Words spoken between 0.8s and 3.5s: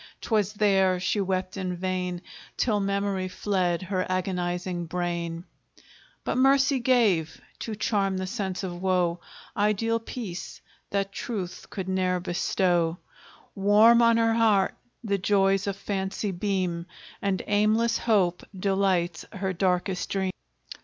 she wept in vain, Till Memory